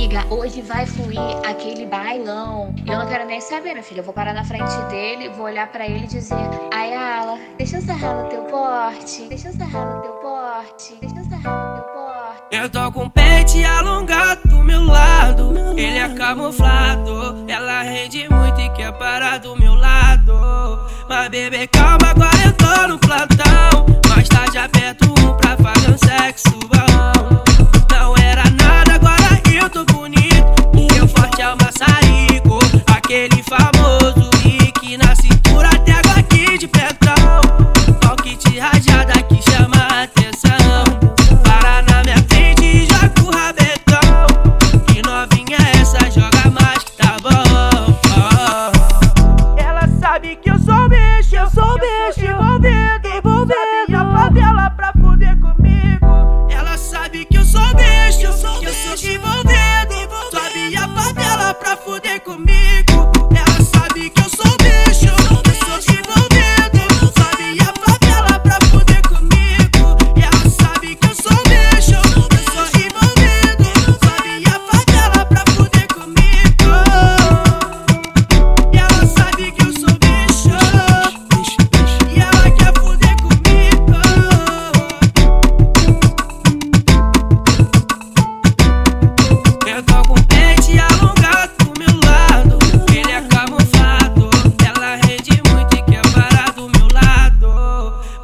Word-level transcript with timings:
amiga, 0.00 0.24
hoje 0.30 0.62
vai 0.62 0.86
fluir 0.86 1.20
aquele 1.46 1.84
bailão. 1.84 2.74
Eu 2.86 2.98
não 2.98 3.06
quero 3.06 3.26
nem 3.26 3.38
saber, 3.38 3.72
minha 3.72 3.82
filha. 3.82 4.00
Eu 4.00 4.04
vou 4.04 4.14
parar 4.14 4.32
na 4.32 4.44
frente 4.44 4.74
dele, 4.88 5.28
vou 5.28 5.44
olhar 5.44 5.70
para 5.70 5.86
ele 5.86 6.04
e 6.04 6.06
dizer: 6.06 6.36
Ayala, 6.72 7.38
deixa 7.58 7.76
eu 7.76 7.82
sarrar 7.82 8.22
no 8.22 8.28
teu 8.30 8.42
porte. 8.44 9.26
Deixa 9.28 9.48
eu 9.48 9.52
sarrar 9.52 9.96
no 9.96 10.02
teu 10.02 10.12
porte. 10.12 10.96
Deixa 11.02 11.16
eu 11.18 11.24
sarrar 11.24 11.68
no 11.68 11.74
teu 11.74 11.92
porte. 11.92 12.46
Eu 12.50 12.70
tô 12.70 12.92
com 12.92 13.04
o 13.04 13.10
pente 13.10 13.62
alongado 13.62 14.48
do 14.48 14.62
meu 14.62 14.84
lado. 14.84 15.52
Ele 15.78 15.98
é 15.98 16.08
camuflado. 16.14 17.44
Ela 17.46 17.82
rende 17.82 18.26
muito 18.30 18.58
e 18.58 18.70
quer 18.70 18.92
parar 18.92 19.38
do 19.38 19.54
meu 19.58 19.74
lado. 19.74 20.32
Mas 21.08 21.28
bebê, 21.28 21.66
calma, 21.66 22.08
agora 22.08 22.38
eu 22.46 22.52
tô 22.54 22.88
no 22.88 22.98
plantão. 22.98 23.86
Mais 24.08 24.26
tarde 24.28 24.56
aperto 24.56 25.10
um 25.10 25.36
pra 25.36 25.56
fazer 25.58 25.79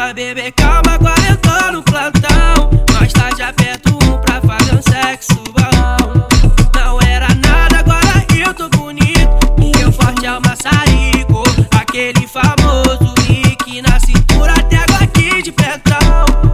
Mas 0.00 0.14
bebê, 0.14 0.50
calma, 0.52 0.94
agora 0.94 1.20
eu 1.28 1.36
tô 1.36 1.72
no 1.72 1.82
plantão. 1.82 2.70
mas 2.98 3.12
tá 3.12 3.28
de 3.28 3.52
perto 3.52 3.98
um 4.02 4.18
pra 4.22 4.40
fazer 4.40 4.74
um 4.74 4.80
sexo 4.80 5.34
bom. 5.52 6.26
Não 6.74 6.98
era 7.02 7.28
nada, 7.34 7.80
agora 7.80 8.24
eu 8.34 8.54
tô 8.54 8.66
bonito. 8.70 9.28
E 9.62 9.82
eu 9.82 9.92
forte 9.92 10.24
é 10.24 10.32
o 10.32 10.40
maçarico, 10.40 11.42
aquele 11.78 12.26
famoso. 12.26 13.12
E 13.28 13.54
que 13.56 13.82
na 13.82 14.00
cintura 14.00 14.54
até 14.54 14.78
aqui 15.04 15.42
de 15.42 15.52
pretão. 15.52 16.49